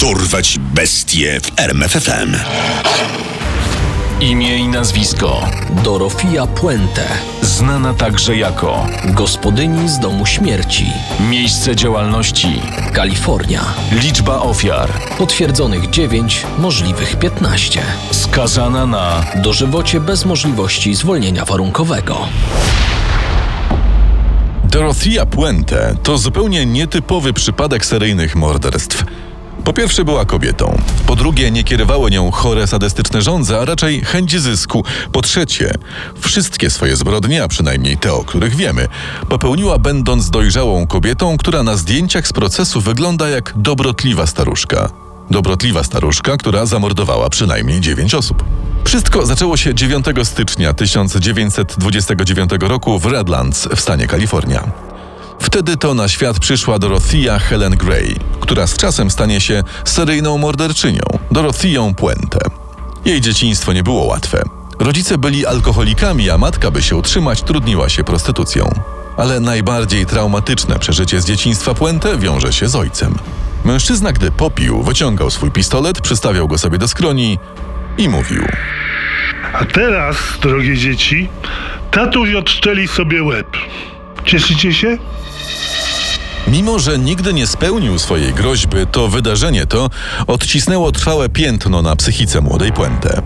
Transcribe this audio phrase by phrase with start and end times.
[0.00, 2.36] Dorwać bestie w RMFFM.
[4.20, 5.46] Imię i nazwisko.
[5.84, 7.08] Dorofia Puente,
[7.42, 10.86] Znana także jako gospodyni z domu śmierci,
[11.30, 13.64] miejsce działalności, Kalifornia.
[13.92, 14.88] liczba ofiar,
[15.18, 17.82] Potwierdzonych 9, możliwych 15.
[18.10, 22.18] skazana na Dożywocie bez możliwości zwolnienia warunkowego.
[24.64, 29.04] Dorothea Puente to zupełnie nietypowy przypadek seryjnych morderstw.
[29.68, 34.40] Po pierwsze była kobietą, po drugie nie kierowały nią chore sadystyczne żądze, a raczej chęć
[34.40, 34.84] zysku.
[35.12, 35.74] Po trzecie,
[36.20, 38.88] wszystkie swoje zbrodnie, a przynajmniej te, o których wiemy,
[39.28, 44.90] popełniła będąc dojrzałą kobietą, która na zdjęciach z procesu wygląda jak dobrotliwa staruszka.
[45.30, 48.44] Dobrotliwa staruszka, która zamordowała przynajmniej 9 osób.
[48.84, 54.87] Wszystko zaczęło się 9 stycznia 1929 roku w Redlands w stanie Kalifornia.
[55.38, 61.02] Wtedy to na świat przyszła Dorothea Helen Gray, która z czasem stanie się seryjną morderczynią,
[61.30, 62.38] Dorotheą Puente.
[63.04, 64.42] Jej dzieciństwo nie było łatwe.
[64.78, 68.70] Rodzice byli alkoholikami, a matka, by się utrzymać, trudniła się prostytucją.
[69.16, 73.14] Ale najbardziej traumatyczne przeżycie z dzieciństwa Puente wiąże się z ojcem.
[73.64, 77.38] Mężczyzna, gdy popił, wyciągał swój pistolet, przystawiał go sobie do skroni
[77.98, 78.42] i mówił–
[79.52, 81.28] A teraz, drogie dzieci,
[81.90, 83.56] tatuś odszczeli sobie łeb.
[84.28, 84.98] Cieszycie się?
[86.48, 89.90] Mimo, że nigdy nie spełnił swojej groźby, to wydarzenie to
[90.26, 93.22] odcisnęło trwałe piętno na psychice młodej Puente.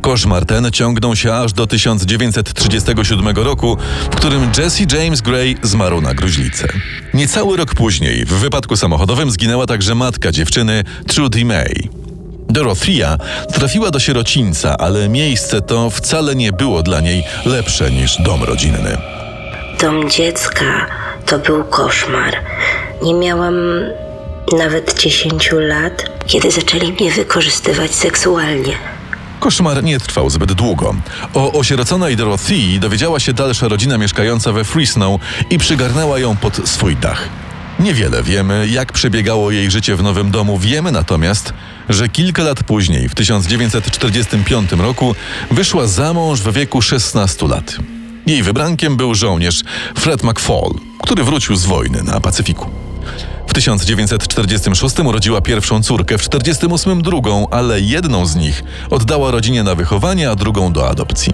[0.00, 3.76] Koszmar ten ciągnął się aż do 1937 roku,
[4.10, 6.68] w którym Jesse James Gray zmarł na gruźlicę.
[7.14, 11.88] Niecały rok później w wypadku samochodowym zginęła także matka dziewczyny Trudy May.
[12.48, 13.18] Dorothea
[13.52, 19.19] trafiła do sierocińca, ale miejsce to wcale nie było dla niej lepsze niż dom rodzinny.
[19.80, 20.86] Dom dziecka
[21.26, 22.36] to był koszmar.
[23.02, 23.54] Nie miałam
[24.58, 28.78] nawet 10 lat, kiedy zaczęli mnie wykorzystywać seksualnie.
[29.40, 30.94] Koszmar nie trwał zbyt długo.
[31.34, 35.18] O osieroconej Dorothea dowiedziała się dalsza rodzina mieszkająca we Fresno
[35.50, 37.28] i przygarnęła ją pod swój dach.
[37.78, 40.58] Niewiele wiemy, jak przebiegało jej życie w nowym domu.
[40.58, 41.52] Wiemy natomiast,
[41.88, 45.14] że kilka lat później, w 1945 roku,
[45.50, 47.76] wyszła za mąż w wieku 16 lat.
[48.26, 49.62] Jej wybrankiem był żołnierz
[49.94, 52.66] Fred McFall, który wrócił z wojny na Pacyfiku.
[53.46, 59.74] W 1946 urodziła pierwszą córkę, w 1948 drugą, ale jedną z nich oddała rodzinie na
[59.74, 61.32] wychowanie, a drugą do adopcji.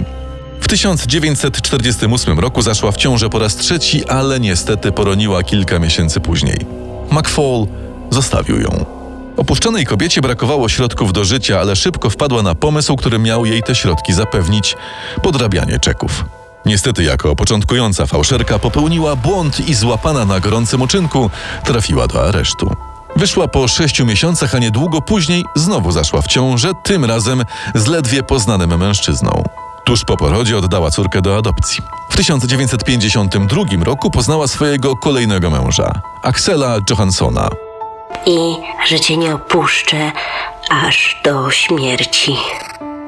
[0.60, 6.58] W 1948 roku zaszła w ciążę po raz trzeci, ale niestety poroniła kilka miesięcy później.
[7.10, 7.66] McFall
[8.10, 8.84] zostawił ją.
[9.36, 13.74] Opuszczonej kobiecie brakowało środków do życia, ale szybko wpadła na pomysł, który miał jej te
[13.74, 14.76] środki zapewnić
[15.22, 16.24] podrabianie czeków.
[16.66, 21.30] Niestety, jako początkująca fałszerka popełniła błąd i złapana na gorącym uczynku
[21.64, 22.76] trafiła do aresztu.
[23.16, 27.44] Wyszła po sześciu miesiącach, a niedługo później znowu zaszła w ciążę, tym razem
[27.74, 29.44] z ledwie poznanym mężczyzną.
[29.84, 31.84] Tuż po porodzie oddała córkę do adopcji.
[32.10, 37.48] W 1952 roku poznała swojego kolejnego męża, Axela Johanssona.
[38.26, 38.38] I
[38.86, 40.12] że cię nie opuszczę
[40.70, 42.36] aż do śmierci.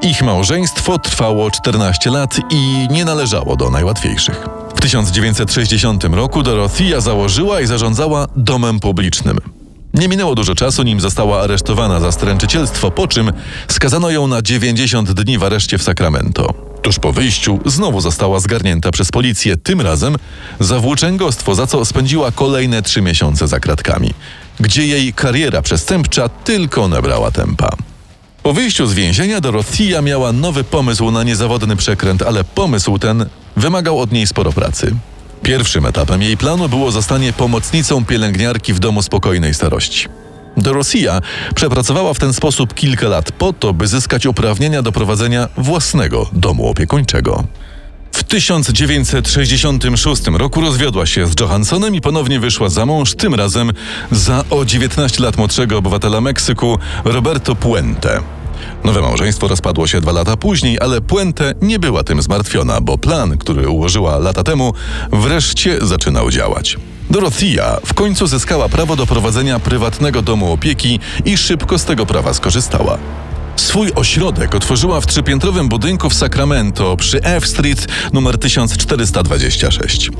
[0.02, 4.46] Ich małżeństwo trwało 14 lat i nie należało do najłatwiejszych.
[4.76, 9.38] W 1960 roku Dorothea założyła i zarządzała domem publicznym.
[9.94, 13.32] Nie minęło dużo czasu, nim została aresztowana za stręczycielstwo, po czym
[13.68, 16.54] skazano ją na 90 dni w areszcie w Sacramento.
[16.82, 20.16] Tuż po wyjściu znowu została zgarnięta przez policję, tym razem
[20.60, 24.14] za włóczęgostwo, za co spędziła kolejne trzy miesiące za kratkami,
[24.60, 27.70] gdzie jej kariera przestępcza tylko nabrała tempa.
[28.42, 33.26] Po wyjściu z więzienia Dorothea miała nowy pomysł na niezawodny przekręt, ale pomysł ten
[33.56, 34.94] wymagał od niej sporo pracy.
[35.42, 40.08] Pierwszym etapem jej planu było zostanie pomocnicą pielęgniarki w domu spokojnej starości.
[40.56, 41.20] Dorothea
[41.54, 46.68] przepracowała w ten sposób kilka lat po to, by zyskać uprawnienia do prowadzenia własnego domu
[46.68, 47.44] opiekuńczego.
[48.18, 53.72] W 1966 roku rozwiodła się z Johanssonem i ponownie wyszła za mąż, tym razem
[54.10, 58.20] za o 19 lat młodszego obywatela Meksyku Roberto Puente.
[58.84, 63.38] Nowe małżeństwo rozpadło się dwa lata później, ale Puente nie była tym zmartwiona, bo plan,
[63.38, 64.74] który ułożyła lata temu,
[65.12, 66.76] wreszcie zaczynał działać.
[67.10, 72.34] Dorothea w końcu zyskała prawo do prowadzenia prywatnego domu opieki i szybko z tego prawa
[72.34, 72.98] skorzystała.
[73.60, 80.10] Swój ośrodek otworzyła w trzypiętrowym budynku w Sacramento przy F Street numer 1426.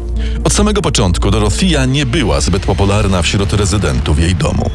[0.45, 4.71] Od samego początku Dorothea nie była zbyt popularna wśród rezydentów jej domu.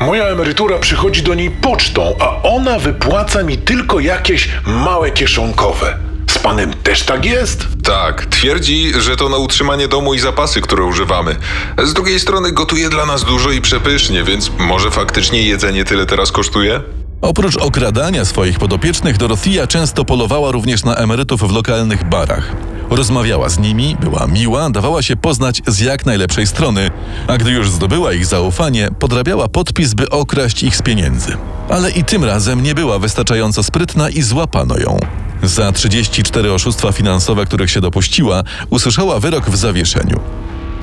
[0.00, 5.98] Moja emerytura przychodzi do niej pocztą, a ona wypłaca mi tylko jakieś małe kieszonkowe.
[6.30, 7.66] z panem też tak jest?
[7.84, 11.36] Tak, twierdzi, że to na utrzymanie domu i zapasy, które używamy.
[11.84, 16.32] Z drugiej strony gotuje dla nas dużo i przepysznie, więc może faktycznie jedzenie tyle teraz
[16.32, 16.80] kosztuje?
[17.20, 22.56] Oprócz okradania swoich podopiecznych, Dorothea często polowała również na emerytów w lokalnych barach.
[22.90, 26.90] Rozmawiała z nimi, była miła, dawała się poznać z jak najlepszej strony,
[27.26, 31.36] a gdy już zdobyła ich zaufanie, podrabiała podpis, by okraść ich z pieniędzy.
[31.68, 34.96] Ale i tym razem nie była wystarczająco sprytna i złapano ją.
[35.42, 40.20] Za 34 oszustwa finansowe, których się dopuściła, usłyszała wyrok w zawieszeniu.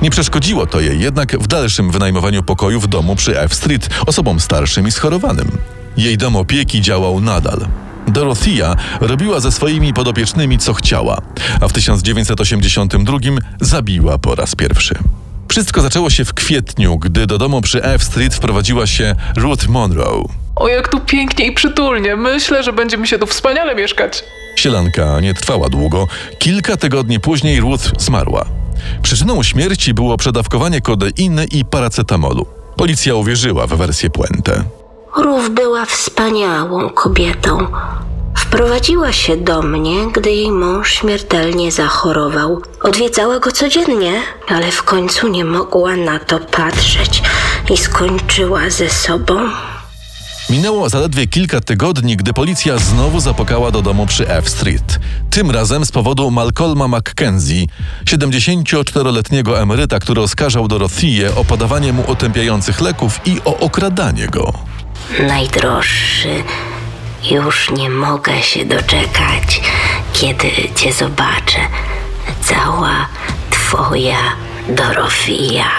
[0.02, 4.40] Nie przeszkodziło to jej jednak w dalszym wynajmowaniu pokoju w domu przy F Street osobom
[4.40, 5.75] starszym i schorowanym.
[5.96, 7.66] Jej dom opieki działał nadal.
[8.08, 11.22] Dorothea robiła ze swoimi podopiecznymi co chciała,
[11.60, 13.18] a w 1982
[13.60, 14.94] zabiła po raz pierwszy.
[15.48, 20.24] Wszystko zaczęło się w kwietniu, gdy do domu przy F Street wprowadziła się Ruth Monroe.
[20.56, 22.16] O, jak tu pięknie i przytulnie.
[22.16, 24.24] Myślę, że będzie mi się tu wspaniale mieszkać.
[24.56, 26.06] Sielanka nie trwała długo.
[26.38, 28.44] Kilka tygodni później Ruth zmarła.
[29.02, 32.46] Przyczyną śmierci było przedawkowanie kodeiny i paracetamolu.
[32.76, 34.64] Policja uwierzyła w wersję Puente.
[35.16, 37.66] Rów była wspaniałą kobietą.
[38.38, 42.62] Wprowadziła się do mnie, gdy jej mąż śmiertelnie zachorował.
[42.82, 44.12] Odwiedzała go codziennie,
[44.48, 47.22] ale w końcu nie mogła na to patrzeć
[47.70, 49.38] i skończyła ze sobą.
[50.50, 54.98] Minęło zaledwie kilka tygodni, gdy policja znowu zapukała do domu przy F Street.
[55.30, 57.66] Tym razem z powodu Malcolma McKenzie,
[58.04, 64.75] 74-letniego emeryta, który oskarżał Dorotheę o podawanie mu otępiających leków i o okradanie go.
[65.28, 66.42] Najdroższy,
[67.30, 69.60] już nie mogę się doczekać,
[70.12, 71.58] kiedy cię zobaczę.
[72.44, 73.08] Cała
[73.50, 74.18] twoja
[74.68, 75.70] Dorofija.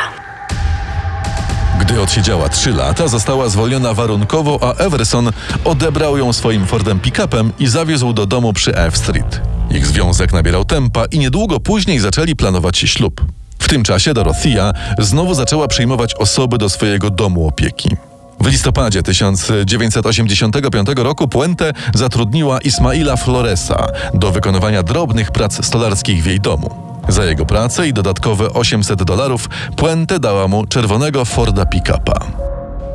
[1.79, 5.31] Gdy odsiedziała trzy lata, została zwolniona warunkowo, a Everson
[5.63, 9.41] odebrał ją swoim Fordem pick-upem i zawiózł do domu przy F Street.
[9.71, 13.21] Ich związek nabierał tempa i niedługo później zaczęli planować ślub.
[13.59, 17.89] W tym czasie Dorothea znowu zaczęła przyjmować osoby do swojego domu opieki.
[18.39, 26.39] W listopadzie 1985 roku Puente zatrudniła Ismaila Floresa do wykonywania drobnych prac stolarskich w jej
[26.39, 26.69] domu.
[27.07, 32.19] Za jego pracę i dodatkowe 800 dolarów Puente dała mu czerwonego Forda pick-upa.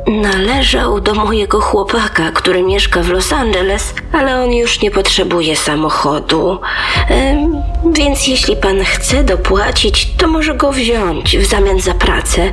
[0.07, 6.59] Należał do mojego chłopaka, który mieszka w Los Angeles, ale on już nie potrzebuje samochodu.
[7.93, 12.51] Więc jeśli pan chce dopłacić, to może go wziąć w zamian za pracę.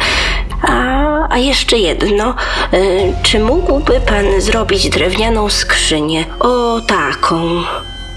[0.62, 2.34] A, a jeszcze jedno,
[2.74, 6.24] y, czy mógłby pan zrobić drewnianą skrzynię?
[6.40, 7.62] O taką.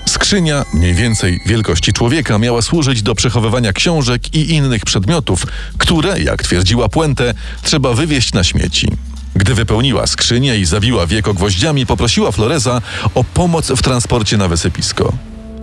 [0.05, 5.45] Skrzynia, mniej więcej wielkości człowieka, miała służyć do przechowywania książek i innych przedmiotów,
[5.77, 8.87] które, jak twierdziła Puente, trzeba wywieźć na śmieci.
[9.35, 12.81] Gdy wypełniła skrzynię i zawiła wieko gwoździami, poprosiła Floreza
[13.15, 15.13] o pomoc w transporcie na wysypisko.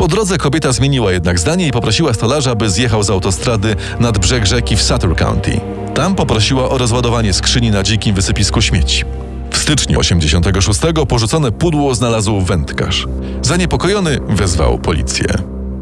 [0.01, 4.47] Po drodze kobieta zmieniła jednak zdanie i poprosiła stolarza, by zjechał z autostrady nad brzeg
[4.47, 5.61] rzeki w Sutter County.
[5.95, 9.05] Tam poprosiła o rozładowanie skrzyni na dzikim wysypisku śmieci.
[9.51, 13.07] W styczniu 86 porzucone pudło znalazł wędkarz.
[13.43, 15.27] Zaniepokojony wezwał policję.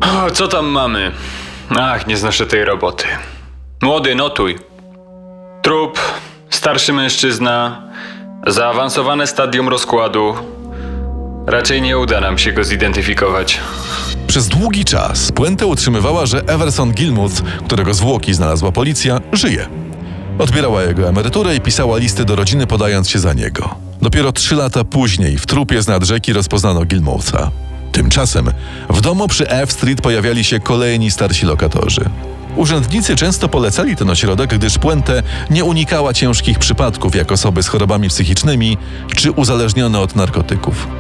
[0.01, 1.13] O, co tam mamy?
[1.71, 3.05] Ach, nie znoszę tej roboty.
[3.83, 4.59] Młody, notuj.
[5.63, 5.99] Trup,
[6.51, 7.83] starszy mężczyzna,
[8.47, 10.35] zaawansowane stadium rozkładu.
[11.47, 13.61] Raczej nie uda nam się go zidentyfikować.
[14.29, 19.69] Przez długi czas Puente utrzymywała, że Everson Gilmuth, którego zwłoki znalazła policja, żyje.
[20.39, 23.75] Odbierała jego emeryturę i pisała listy do rodziny, podając się za niego.
[24.03, 27.51] Dopiero trzy lata później w trupie z nad rzeki rozpoznano Gilmoutha.
[27.93, 28.51] Tymczasem
[28.91, 32.05] w domu przy F Street pojawiali się kolejni starsi lokatorzy.
[32.57, 38.09] Urzędnicy często polecali ten ośrodek, gdyż Puente nie unikała ciężkich przypadków, jak osoby z chorobami
[38.09, 38.79] psychicznymi
[39.17, 40.98] czy uzależnione od narkotyków.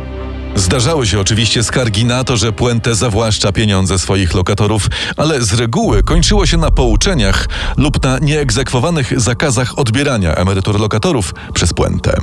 [0.54, 6.02] Zdarzały się oczywiście skargi na to, że Puente zawłaszcza pieniądze swoich lokatorów, ale z reguły
[6.02, 12.20] kończyło się na pouczeniach lub na nieegzekwowanych zakazach odbierania emerytur lokatorów przez Puente.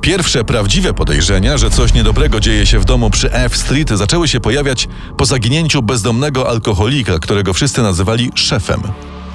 [0.00, 4.40] Pierwsze prawdziwe podejrzenia, że coś niedobrego dzieje się w domu przy F Street, zaczęły się
[4.40, 8.82] pojawiać po zaginięciu bezdomnego alkoholika, którego wszyscy nazywali szefem.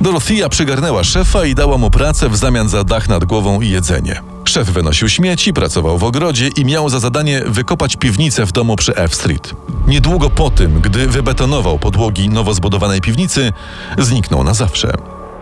[0.02, 4.22] Dorothea przygarnęła szefa i dała mu pracę w zamian za dach nad głową i jedzenie.
[4.46, 8.96] Szef wynosił śmieci, pracował w ogrodzie i miał za zadanie wykopać piwnicę w domu przy
[8.96, 9.54] F Street.
[9.88, 13.54] Niedługo po tym, gdy wybetonował podłogi nowo zbudowanej piwnicy,
[13.98, 14.94] zniknął na zawsze.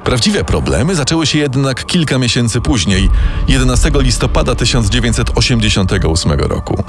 [0.03, 3.09] Prawdziwe problemy zaczęły się jednak kilka miesięcy później,
[3.47, 6.83] 11 listopada 1988 roku.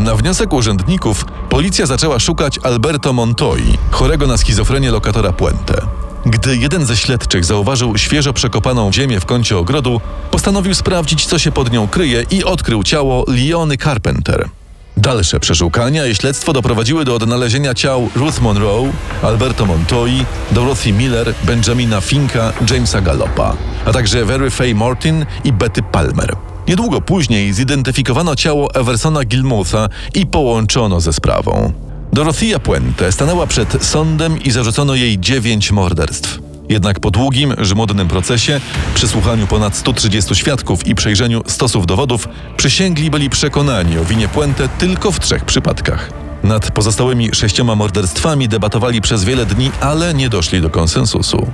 [0.00, 6.03] Na wniosek urzędników policja zaczęła szukać Alberto Montoi, chorego na schizofrenię lokatora Puente.
[6.26, 10.00] Gdy jeden ze śledczych zauważył świeżo przekopaną ziemię w kącie ogrodu,
[10.30, 14.48] postanowił sprawdzić, co się pod nią kryje i odkrył ciało Leony Carpenter.
[14.96, 22.00] Dalsze przeszukania i śledztwo doprowadziły do odnalezienia ciał Ruth Monroe, Alberto Montoyi, Dorothy Miller, Benjamina
[22.00, 26.36] Finka, Jamesa Gallopa, a także Very Faye Martin i Betty Palmer.
[26.68, 31.72] Niedługo później zidentyfikowano ciało Eversona Gilmoutha i połączono ze sprawą.
[32.14, 36.38] Dorothea Puente stanęła przed sądem i zarzucono jej dziewięć morderstw.
[36.68, 38.60] Jednak po długim, żmudnym procesie,
[38.94, 45.12] przesłuchaniu ponad 130 świadków i przejrzeniu stosów dowodów, przysięgli byli przekonani o winie Puente tylko
[45.12, 46.10] w trzech przypadkach.
[46.42, 51.46] Nad pozostałymi sześcioma morderstwami debatowali przez wiele dni, ale nie doszli do konsensusu.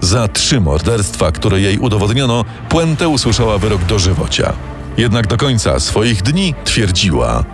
[0.00, 4.52] Za trzy morderstwa, które jej udowodniono, Puente usłyszała wyrok dożywocia.
[4.96, 7.44] Jednak do końca swoich dni twierdziła: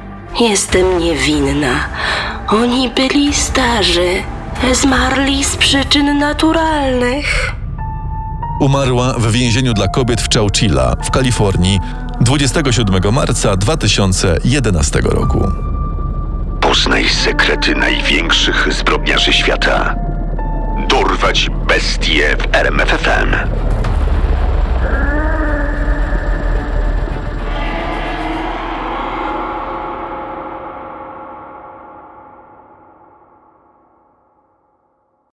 [0.41, 1.89] Jestem niewinna.
[2.49, 4.23] Oni byli starzy.
[4.73, 7.53] Zmarli z przyczyn naturalnych.
[8.61, 11.81] Umarła w więzieniu dla kobiet w Chowchilla w Kalifornii
[12.21, 15.53] 27 marca 2011 roku.
[16.61, 19.95] Poznaj sekrety największych zbrodniarzy świata.
[20.89, 23.37] Dorwać bestie w RMFFM.